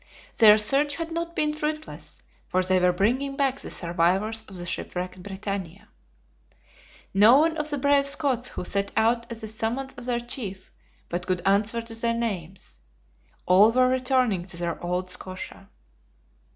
[0.39, 4.65] Their search had not been fruitless, for they were bringing back the survivors of the
[4.65, 5.89] shipwrecked BRITANNIA.
[7.13, 10.71] Not one of the brave Scots who set out at the summons of their chief,
[11.07, 12.79] but could answer to their names;
[13.45, 15.69] all were returning to their old Scotia.